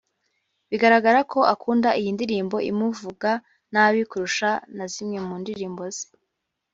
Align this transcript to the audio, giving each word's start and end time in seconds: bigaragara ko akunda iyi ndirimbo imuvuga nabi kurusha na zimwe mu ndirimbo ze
bigaragara 0.69 1.19
ko 1.31 1.39
akunda 1.53 1.89
iyi 1.99 2.09
ndirimbo 2.15 2.57
imuvuga 2.71 3.31
nabi 3.73 4.01
kurusha 4.09 4.49
na 4.75 4.85
zimwe 4.93 5.19
mu 5.27 5.35
ndirimbo 5.41 5.83
ze 5.95 6.05